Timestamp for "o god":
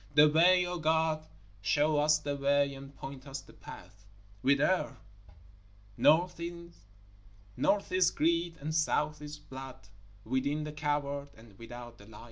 0.65-1.27